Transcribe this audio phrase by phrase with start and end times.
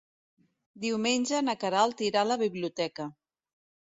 [0.85, 3.09] Diumenge na Queralt irà a la biblioteca.